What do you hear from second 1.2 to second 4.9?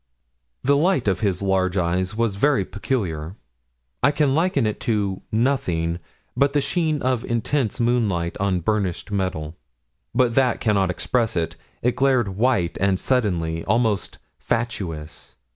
large eyes was very peculiar. I can liken it